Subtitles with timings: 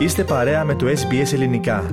[0.00, 1.90] Είστε παρέα με το SBS Ελληνικά.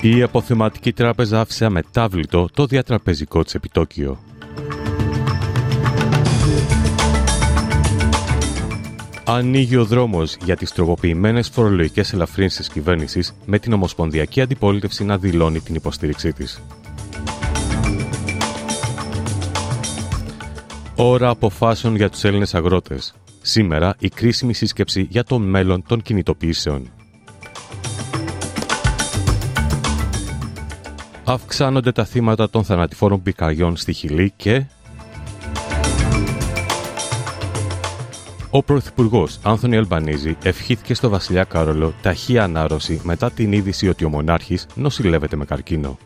[0.00, 4.18] Η αποθεματική τράπεζα άφησε αμετάβλητο το διατραπεζικό της επιτόκιο.
[9.24, 15.60] Ανοίγει ο δρόμος για τις τροποποιημένες φορολογικές ελαφρύνσεις κυβέρνησης με την Ομοσπονδιακή Αντιπολίτευση να δηλώνει
[15.60, 16.62] την υποστήριξή της.
[20.96, 23.14] Ώρα αποφάσεων για τους Έλληνες αγρότες.
[23.42, 26.90] Σήμερα η κρίσιμη σύσκεψη για το μέλλον των κινητοποιήσεων.
[31.24, 34.64] Αυξάνονται τα θύματα των θανατηφόρων πικαριών στη Χιλή και
[38.54, 44.08] Ο Πρωθυπουργός Άνθονι Αλμπανίζη ευχήθηκε στο βασιλιά Κάρολο ταχεία ανάρρωση μετά την είδηση ότι ο
[44.08, 45.98] μονάρχης νοσηλεύεται με καρκίνο.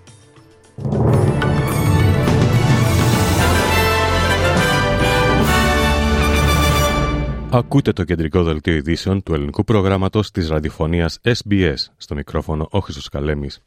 [7.50, 13.08] Ακούτε το κεντρικό δελτίο ειδήσεων του ελληνικού προγράμματος της ραδιοφωνίας SBS στο μικρόφωνο ο Χρυσός
[13.08, 13.62] Καλέμης.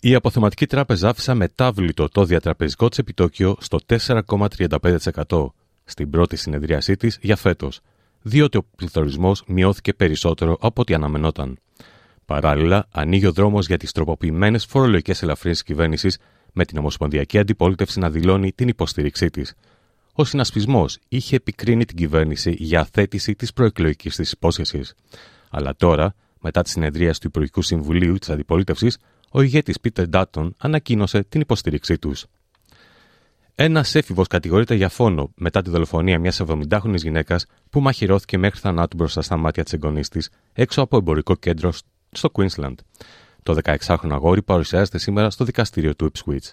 [0.00, 5.52] Η αποθεματική τράπεζα άφησε μετάβλητο το διατραπεζικό της επιτόκιο στο 4,35%
[5.84, 7.80] στην πρώτη συνεδρίασή της για φέτος,
[8.22, 11.58] διότι ο πληθωρισμός μειώθηκε περισσότερο από ό,τι αναμενόταν.
[12.24, 16.18] Παράλληλα, ανοίγει ο δρόμος για τις τροποποιημένες φορολογικές ελαφρύνσεις κυβέρνησης,
[16.52, 19.54] με την Ομοσπονδιακή Αντιπολίτευση να δηλώνει την υποστήριξή της.
[20.12, 24.94] Ο συνασπισμός είχε επικρίνει την κυβέρνηση για αθέτηση της προεκλογικής της υπόσχεσης.
[25.50, 28.98] Αλλά τώρα, μετά τη συνεδρία του Υπουργικού Συμβουλίου της Αντιπολίτευσης,
[29.30, 32.26] ο ηγέτης Πίτερ Ντάτον ανακοίνωσε την υποστήριξή τους.
[33.62, 38.96] Ένας έφηβος κατηγορείται για φόνο μετά τη δολοφονία μιας 70χρονη γυναίκας που μαχαιρώθηκε μέχρι θανάτου
[38.96, 41.72] μπροστά στα μάτια της εγγονής της έξω από εμπορικό κέντρο
[42.10, 42.74] στο Queensland.
[43.42, 46.52] Το 16χρονο αγόρι παρουσιάζεται σήμερα στο δικαστήριο του Ipswich.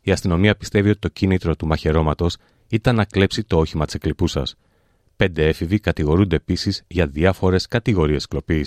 [0.00, 2.36] Η αστυνομία πιστεύει ότι το κίνητρο του μαχαιρώματος
[2.68, 4.54] ήταν να κλέψει το όχημα της εκλειπούσας.
[5.16, 8.66] Πέντε έφηβοι κατηγορούνται επίσης για διάφορες κατηγορίες κλοπή.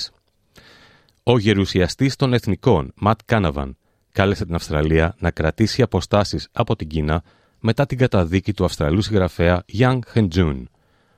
[1.23, 3.77] Ο γερουσιαστής των Εθνικών, Ματ Κάναβαν,
[4.11, 7.23] κάλεσε την Αυστραλία να κρατήσει αποστάσεις από την Κίνα
[7.59, 10.63] μετά την καταδίκη του Αυστραλού συγγραφέα Yang Henjun.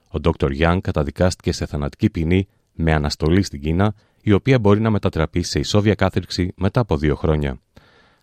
[0.08, 0.50] Ο Dr.
[0.60, 5.60] Yang καταδικάστηκε σε θανατική ποινή με αναστολή στην Κίνα, η οποία μπορεί να μετατραπεί σε
[5.60, 7.60] ισόβια κάθριξη μετά από δύο χρόνια.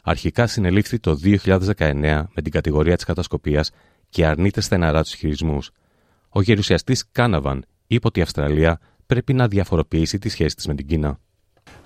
[0.03, 3.71] Αρχικά συνελήφθη το 2019 με την κατηγορία της κατασκοπίας
[4.09, 5.71] και αρνείται στεναρά τους χειρισμούς.
[6.29, 10.87] Ο γερουσιαστής Κάναβαν είπε ότι η Αυστραλία πρέπει να διαφοροποιήσει τη σχέση της με την
[10.87, 11.19] Κίνα.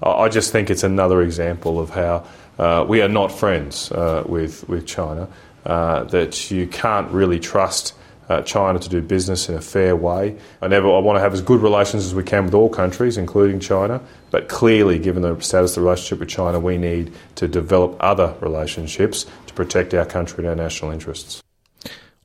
[0.01, 2.15] I just think it's another example of how
[2.59, 5.29] uh, we are not friends uh, with, with China.
[5.66, 7.94] uh, that you can't really trust
[8.30, 10.24] uh, China to do business in a fair way.
[10.62, 13.18] I never I want to have as good relations as we can with all countries,
[13.18, 17.06] including China, but clearly, given the status of the relationship with China, we need
[17.36, 21.42] to develop other relationships to protect our country and our national interests.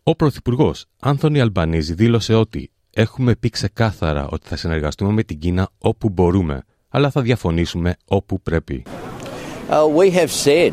[0.05, 5.69] Ο Πρωθυπουργό Άνθονι Αλμπανίζη δήλωσε ότι έχουμε πει ξεκάθαρα ότι θα συνεργαστούμε με την Κίνα
[5.78, 8.83] όπου μπορούμε, αλλά θα διαφωνήσουμε όπου πρέπει.
[9.71, 10.73] Uh, we have said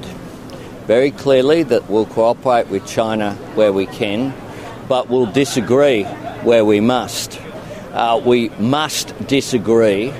[0.87, 4.21] very clearly that we'll cooperate with China where we can,
[4.89, 6.03] but we'll disagree
[6.49, 7.41] where we must.
[7.93, 10.13] Uh, we must disagree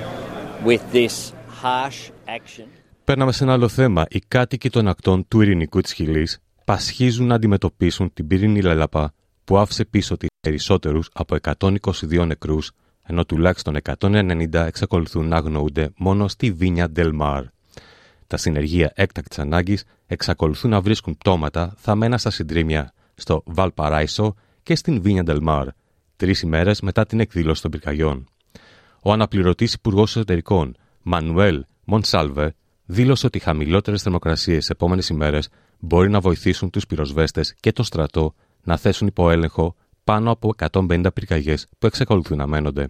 [0.65, 1.33] with this
[1.63, 2.67] harsh action.
[3.05, 4.07] Παίρναμε σε ένα άλλο θέμα.
[4.09, 9.13] Οι κάτοικοι των ακτών του ειρηνικού της Χιλής πασχίζουν να αντιμετωπίσουν την πυρήνη λαλαπά
[9.45, 12.71] που άφησε πίσω της περισσότερους από 122 νεκρούς,
[13.03, 17.45] ενώ τουλάχιστον 190 εξακολουθούν να αγνοούνται μόνο στη Βίνια Ντελμάρ.
[18.35, 25.03] Τα συνεργεία έκτακτης ανάγκης εξακολουθούν να βρίσκουν πτώματα θαμμένα στα συντρίμια στο Βαλπαράισο και στην
[25.03, 25.69] Βίνια Ντελμάρ,
[26.17, 28.29] τρεις ημέρες μετά την εκδήλωση των πυρκαγιών.
[29.03, 36.11] Ο αναπληρωτής Υπουργός Εσωτερικών, Μανουέλ Μονσάλβε, δήλωσε ότι οι χαμηλότερες θερμοκρασίες τι επόμενες ημέρες μπορεί
[36.11, 39.75] να βοηθήσουν τους πυροσβέστες και το στρατό να θέσουν υπό έλεγχο
[40.05, 42.89] πάνω από 150 πυρκαγιές που εξακολουθούν να μένονται.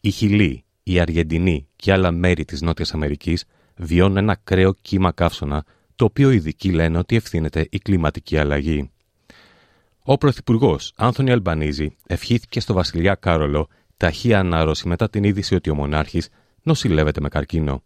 [0.00, 3.44] Η Χιλή, η Αργεντινή και άλλα μέρη της Νότιας Αμερικής
[3.78, 5.64] βιώνουν ένα ακραίο κύμα καύσωνα,
[5.96, 8.90] το οποίο οι ειδικοί λένε ότι ευθύνεται η κλιματική αλλαγή.
[10.02, 15.74] Ο Πρωθυπουργός Άνθονι Αλμπανίζη ευχήθηκε στο Βασιλιά Κάρολο ταχεία ανάρρωση μετά την είδηση ότι ο
[15.74, 16.28] μονάρχης
[16.62, 17.82] νοσηλεύεται με καρκίνο.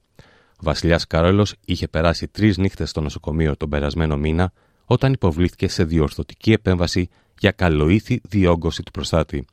[0.52, 4.52] Ο Βασιλιάς Κάρολος είχε περάσει τρεις νύχτες στο νοσοκομείο τον περασμένο μήνα
[4.84, 7.08] όταν υποβλήθηκε σε διορθωτική επέμβαση
[7.38, 9.44] για καλοήθη διόγκωση του προστάτη,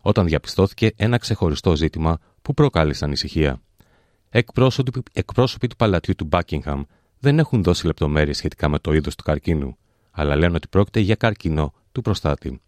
[0.00, 3.60] όταν διαπιστώθηκε ένα ξεχωριστό ζήτημα που προκάλεσε ανησυχία.
[4.36, 6.82] Εκπρόσωποι, εκπρόσωποι του παλατιού του Buckingham
[7.18, 9.76] δεν έχουν δώσει λεπτομέρειες σχετικά με το είδος του καρκίνου,
[10.10, 12.60] αλλά λένε ότι πρόκειται για καρκίνο του προστάτη.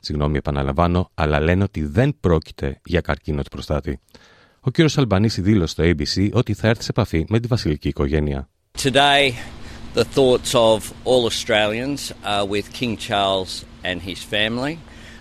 [0.00, 4.00] Συγγνώμη, επαναλαμβάνω, αλλά λένε ότι δεν πρόκειται για καρκίνο του προστάτη.
[4.10, 4.18] Ο
[4.60, 8.48] ο κύριος Αλμπανίση δήλωσε στο ABC ότι θα έρθει σε επαφή με τη βασιλική οικογένεια.
[8.78, 9.32] Today,
[9.94, 14.74] the thoughts of all Australians are with King Charles and his family.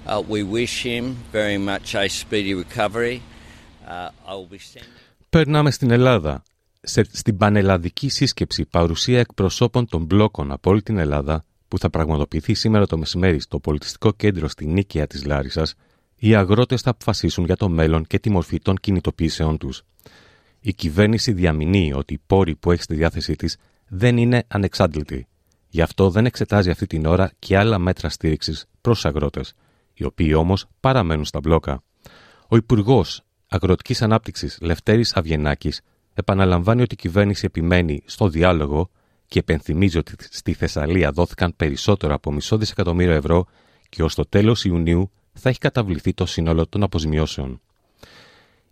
[0.05, 3.21] Uh, we wish him very much a speedy recovery.
[3.87, 5.06] Uh, I will be sending...
[5.29, 6.44] Περνάμε στην Ελλάδα.
[6.81, 12.53] Σε, στην πανελλαδική σύσκεψη παρουσία εκπροσώπων των μπλόκων από όλη την Ελλάδα που θα πραγματοποιηθεί
[12.53, 15.74] σήμερα το μεσημέρι στο πολιτιστικό κέντρο στη Νίκαια της Λάρισας,
[16.15, 19.83] οι αγρότες θα αποφασίσουν για το μέλλον και τη μορφή των κινητοποιήσεών τους.
[20.59, 23.57] Η κυβέρνηση διαμηνύει ότι οι πόροι που έχει στη διάθεσή της
[23.88, 25.27] δεν είναι ανεξάντλητοι.
[25.68, 29.53] Γι' αυτό δεν εξετάζει αυτή την ώρα και άλλα μέτρα στήριξης προς αγρότες,
[29.94, 31.83] οι οποίοι όμως παραμένουν στα μπλόκα.
[32.47, 35.71] Ο Υπουργός Αγροτική Ανάπτυξης Λευτέρης Αυγενάκη
[36.13, 38.89] επαναλαμβάνει ότι η κυβέρνηση επιμένει στο διάλογο
[39.27, 43.45] και επενθυμίζει ότι στη Θεσσαλία δόθηκαν περισσότερο από μισό δισεκατομμύριο ευρώ
[43.89, 47.61] και ως το τέλος Ιουνίου θα έχει καταβληθεί το σύνολο των αποζημιώσεων.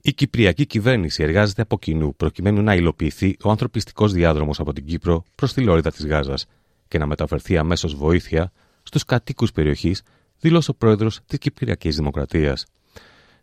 [0.02, 5.24] Η Κυπριακή κυβέρνηση εργάζεται από κοινού προκειμένου να υλοποιηθεί ο ανθρωπιστικός διάδρομος από την Κύπρο
[5.36, 6.46] προς τη Λόριδα της Γάζας
[6.88, 8.52] και να μεταφερθεί αμέσως βοήθεια
[8.84, 10.02] στους κατοίκους περιοχής,
[10.40, 12.66] δήλωσε ο πρόεδρος της Κυπριακής Δημοκρατίας.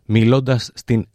[0.05, 1.05] Μιλώντας στην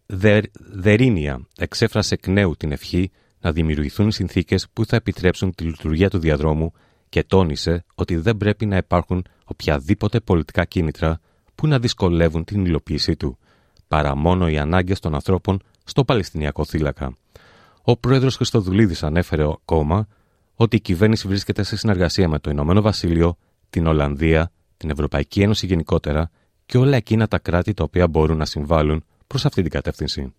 [0.56, 6.18] Δερίνια, εξέφρασε εκ νέου την ευχή να δημιουργηθούν συνθήκες που θα επιτρέψουν τη λειτουργία του
[6.18, 6.72] διαδρόμου
[7.08, 11.20] και τόνισε ότι δεν πρέπει να υπάρχουν οποιαδήποτε πολιτικά κίνητρα
[11.54, 13.38] που να δυσκολεύουν την υλοποίησή του,
[13.88, 17.16] παρά μόνο οι ανάγκες των ανθρώπων στο Παλαιστινιακό θύλακα.
[17.82, 20.08] Ο πρόεδρος Χριστοδουλίδης ανέφερε ακόμα
[20.54, 23.36] ότι η κυβέρνηση βρίσκεται σε συνεργασία με το Ηνωμένο Βασίλειο,
[23.70, 26.30] την Ολλανδία, την Ευρωπαϊκή Ένωση γενικότερα
[26.68, 30.34] και όλα εκείνα τα κράτη τα οποία μπορούν να συμβάλλουν προς αυτή την κατεύθυνση.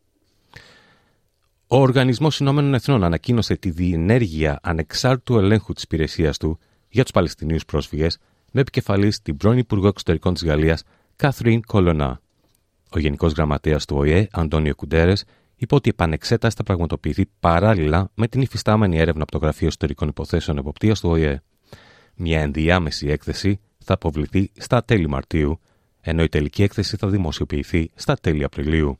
[1.67, 6.59] Ο Οργανισμός Ηνωμένων Εθνών ανακοίνωσε τη διενέργεια ανεξάρτητου ελέγχου της υπηρεσίας του
[6.89, 8.17] για τους Παλαιστινίους πρόσφυγες
[8.51, 10.83] με επικεφαλής την πρώην Υπουργό Εξωτερικών της Γαλλίας,
[11.15, 12.21] Κάθριν Κολονά.
[12.89, 15.23] Ο Γενικός Γραμματέας του ΟΗΕ, Αντώνιο Κουντέρες,
[15.55, 20.07] είπε ότι η επανεξέταση θα πραγματοποιηθεί παράλληλα με την υφιστάμενη έρευνα από το Γραφείο Ιστορικών
[20.07, 21.41] Υποθέσεων Εποπτείας του ΟΗΕ.
[22.15, 25.59] Μια ενδιάμεση έκθεση θα αποβληθεί στα τέλη Μαρτίου,
[26.01, 28.99] ενώ η τελική έκθεση θα δημοσιοποιηθεί στα τέλη Απριλίου.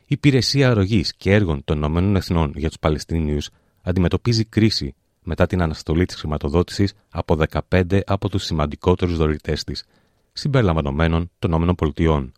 [0.00, 3.50] Η Υπηρεσία Αρρωγής και Έργων των Ηνωμένων Εθνών για τους Παλαιστίνιους
[3.82, 7.36] αντιμετωπίζει κρίση μετά την αναστολή της χρηματοδότησης από
[7.70, 9.84] 15 από τους σημαντικότερους δωρητές της,
[10.32, 12.32] συμπεριλαμβανομένων των ΗΠΑ,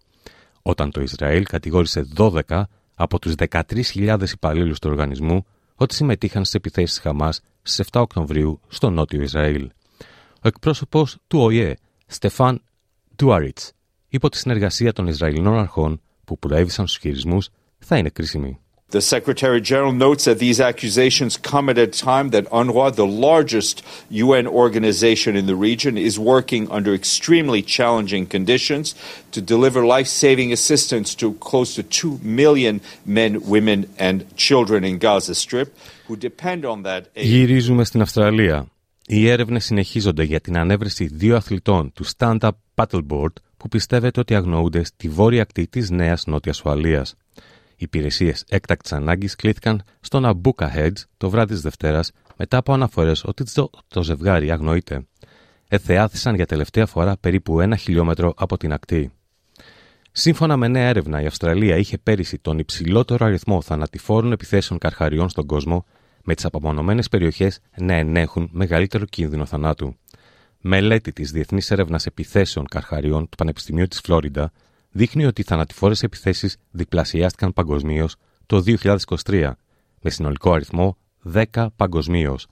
[0.62, 2.62] όταν το Ισραήλ κατηγόρησε 12
[2.94, 8.90] από τους 13.000 υπαλλήλους του οργανισμού ότι συμμετείχαν στις επιθέσεις Χαμάς στις 7 Οκτωβρίου στο
[8.90, 9.70] νότιο Ισραήλ.
[10.34, 12.62] Ο εκπρόσωπος του ΟΗΕ, Στεφάν
[13.16, 13.72] Ντουάριτς,
[14.08, 18.58] υπό τη συνεργασία των Ισραηλινών αρχών που προέβησαν στους χειρισμούς, θα είναι κρίσιμη.
[18.90, 23.74] The Secretary General notes that these accusations come at a time that UNRWA, the largest
[24.08, 28.94] UN organization in the region, is working under extremely challenging conditions
[29.34, 34.96] to deliver life saving assistance to close to 2 million men, women, and children in
[34.96, 35.68] Gaza Strip
[36.06, 37.26] who depend on that aid.
[37.26, 38.66] Γυρίζουμε στην Αυστραλία.
[39.06, 44.84] Οι έρευνες συνεχίζονται για την ανέβρεση δύο αθλητών του Stand-Up Paddleboard που πιστεύετε ότι αγνοούνται
[44.84, 47.14] στη βόρεια ακτή της Νέας Νότιας Ουαλίας.
[47.70, 53.24] Οι υπηρεσίες έκτακτης ανάγκης κλήθηκαν στο Ναμπούκα Hedge το βράδυ της Δευτέρας μετά από αναφορές
[53.24, 55.06] ότι το, το ζευγάρι αγνοείται.
[55.68, 59.12] Εθεάθησαν για τελευταία φορά περίπου ένα χιλιόμετρο από την ακτή.
[60.12, 65.46] Σύμφωνα με νέα έρευνα, η Αυστραλία είχε πέρυσι τον υψηλότερο αριθμό θανατηφόρων επιθέσεων καρχαριών στον
[65.46, 65.84] κόσμο,
[66.24, 69.96] με τις απομονωμένες περιοχές να ενέχουν μεγαλύτερο κίνδυνο θανάτου.
[70.60, 74.52] Μελέτη της Διεθνής Έρευνας Επιθέσεων Καρχαριών του Πανεπιστημίου της Φλόριντα
[74.90, 79.52] δείχνει ότι οι θανατηφόρες επιθέσεις διπλασιάστηκαν παγκοσμίως το 2023,
[80.00, 80.96] με συνολικό αριθμό
[81.32, 82.46] 10 παγκοσμίως.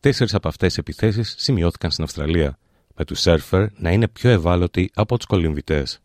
[0.00, 2.58] Τέσσερις από αυτές τις επιθέσεις σημειώθηκαν στην Αυστραλία,
[2.94, 6.00] με τους σερφερ να είναι πιο ευάλωτοι από τους κολυμβητές.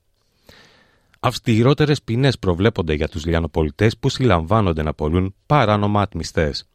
[1.20, 6.68] Αυστηρότερες ποινές προβλέπονται για τους λιανοπολιτές που συλλαμβάνονται να πολλούν παράνομα ατμιστές.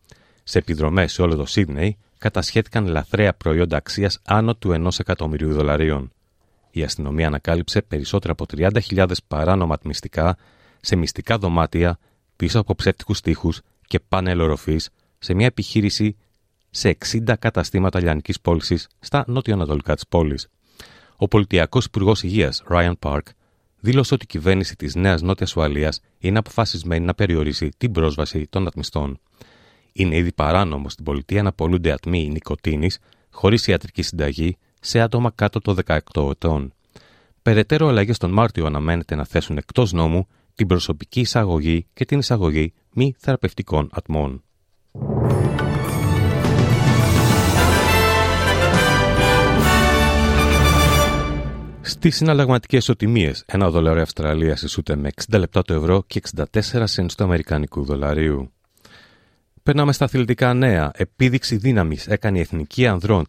[0.44, 6.10] Σε επιδρομές σε όλο το Σίδνεϊ κατασχέθηκαν λαθρέα προϊόντα αξίας άνω του 1 εκατομμυρίου δολαρίων
[6.78, 10.36] η αστυνομία ανακάλυψε περισσότερα από 30.000 παράνομα μυστικά
[10.80, 11.98] σε μυστικά δωμάτια
[12.36, 13.52] πίσω από ψεύτικους τείχου
[13.86, 16.16] και πάνελ οροφής σε μια επιχείρηση
[16.70, 20.48] σε 60 καταστήματα λιανικής πώλησης στα νότιο-ανατολικά της πόλης.
[21.16, 23.22] Ο πολιτιακός υπουργός υγείας, Ryan Park,
[23.80, 28.66] δήλωσε ότι η κυβέρνηση της Νέας Νότιας Ουαλίας είναι αποφασισμένη να περιορίσει την πρόσβαση των
[28.66, 29.20] ατμιστών.
[29.98, 32.90] Είναι ήδη παράνομο στην πολιτεία να πολλούνται ατμοί νοικοτήνη
[33.30, 36.72] χωρίς ιατρική συνταγή σε άτομα κάτω των 18 ετών.
[37.42, 42.72] Περαιτέρω αλλαγές τον Μάρτιο αναμένεται να θέσουν εκτός νόμου την προσωπική εισαγωγή και την εισαγωγή
[42.92, 44.42] μη θεραπευτικών ατμών.
[51.80, 56.44] Στις συναλλαγματικές ισοτιμίες, ένα δολάριο Αυστραλίας ισούται με 60 λεπτά το ευρώ και 64
[56.84, 58.50] σέντ του Αμερικανικού δολαρίου.
[59.66, 60.90] Περνάμε στα αθλητικά νέα.
[60.94, 63.26] Επίδειξη δύναμης έκανε η Εθνική Ανδρών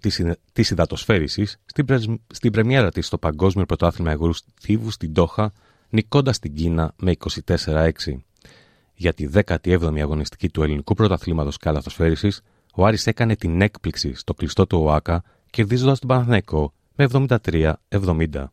[0.54, 2.08] της Ιδατοσφαίριση στην, πρεσ...
[2.34, 5.54] στην πρεμιέρα της στο Παγκόσμιο Πρωτάθλημα Εγγρού Θήβου στην Τόχα,
[5.90, 7.14] νικώντας την Κίνα με
[7.46, 7.90] 24-6.
[8.94, 12.32] Για τη 17η αγωνιστική του ελληνικού πρωταθλήματος καλαθοσφαίριση,
[12.76, 17.08] ο Άρης έκανε την έκπληξη στο κλειστό του ΟΑΚΑ, κερδίζοντας τον Παναθηναϊκό με
[17.92, 18.44] 73-70.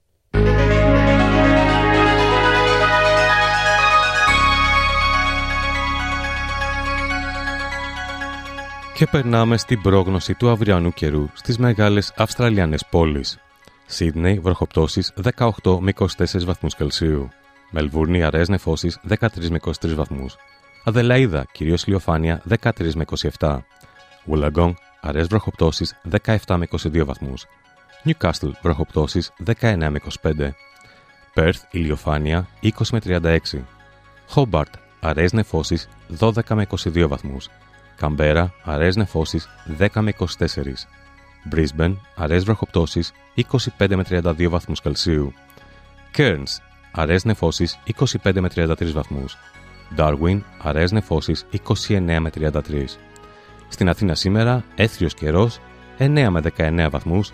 [8.95, 13.39] Και περνάμε στην πρόγνωση του αυριανού καιρού στις μεγάλες Αυστραλιανές πόλεις.
[13.87, 15.13] Σίδνεϊ, βροχοπτώσεις
[15.63, 17.29] 18 με 24 βαθμούς Κελσίου.
[17.71, 20.37] Μελβούρνη, αραιές νεφώσεις 13 με 23 βαθμούς.
[20.85, 23.05] Αδελαίδα, κυρίως λιοφάνεια 13 με
[23.39, 23.59] 27.
[24.31, 27.47] Wollongong, αραιές βροχοπτώσεις 17 με 22 βαθμούς.
[28.05, 30.55] Newcastle, βροχοπτώσεις 19 με 25.
[31.35, 33.65] Perth, ηλιοφάνεια 20 με 36.
[34.35, 37.49] Hobart, αραιές νεφώσεις 12 με 22 βαθμούς.
[37.97, 39.49] Καμπέρα, αραιές νεφώσεις
[39.79, 40.89] 10 με 24.
[41.53, 43.13] Brisbane, αραιές βροχοπτώσεις
[43.79, 45.33] 25 με 32 βαθμούς Κελσίου.
[46.17, 46.61] Cairns,
[46.93, 47.79] αραιές νεφώσεις
[48.23, 49.37] 25 με 33 βαθμούς.
[49.97, 52.99] Darwin, αραιές νεφώσεις 29 με 33.
[53.69, 55.61] Στην Αθήνα σήμερα, έθριος καιρός
[55.99, 57.33] 9 με 19 βαθμούς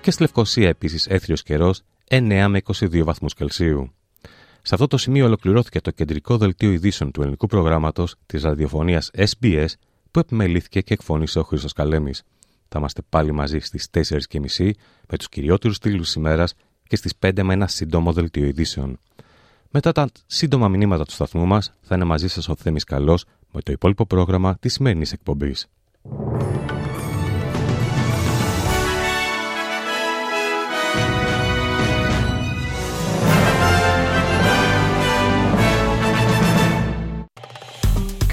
[0.00, 3.92] και στη Λευκοσία επίσης έθριος καιρός 9 με 22 βαθμούς Κελσίου.
[4.62, 9.66] Σε αυτό το σημείο ολοκληρώθηκε το κεντρικό δελτίο ειδήσεων του ελληνικού προγράμματος της ραδιοφωνίας SBS
[10.12, 12.22] που επιμελήθηκε και εκφώνησε ο Χρήστος Καλέμης.
[12.68, 14.70] Θα είμαστε πάλι μαζί στις 4.30
[15.08, 18.98] με τους κυριότερους τίτλους της ημέρας και στις 5 με ένα σύντομο δελτίο ειδήσεων.
[19.70, 23.60] Μετά τα σύντομα μηνύματα του σταθμού μας θα είναι μαζί σας ο Θέμης Καλός με
[23.60, 25.68] το υπόλοιπο πρόγραμμα της σημερινής εκπομπής.